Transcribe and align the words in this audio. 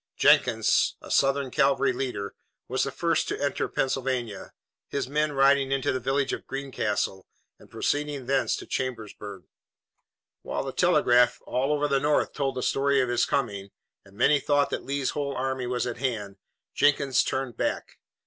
Jenkins, 0.17 0.95
a 0.99 1.11
Southern 1.11 1.51
cavalry 1.51 1.93
leader, 1.93 2.33
was 2.67 2.85
the 2.85 2.91
first 2.91 3.27
to 3.27 3.39
enter 3.39 3.67
Pennsylvania, 3.67 4.51
his 4.87 5.07
men 5.07 5.31
riding 5.33 5.71
into 5.71 5.91
the 5.91 5.99
village 5.99 6.33
of 6.33 6.47
Greencastle, 6.47 7.27
and 7.59 7.69
proceeding 7.69 8.25
thence 8.25 8.55
to 8.55 8.65
Chambersburg. 8.65 9.43
While 10.41 10.63
the 10.63 10.71
telegraph 10.73 11.39
all 11.45 11.71
over 11.71 11.87
the 11.87 11.99
North 11.99 12.33
told 12.33 12.55
the 12.55 12.63
story 12.63 12.99
of 12.99 13.09
his 13.09 13.25
coming, 13.25 13.69
and 14.03 14.17
many 14.17 14.39
thought 14.39 14.71
that 14.71 14.83
Lee's 14.83 15.11
whole 15.11 15.35
army 15.35 15.67
was 15.67 15.85
at 15.85 15.97
hand, 15.97 16.37
Jenkins 16.73 17.23
turned 17.23 17.55
back. 17.55 17.99